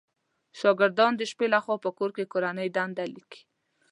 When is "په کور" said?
1.83-2.09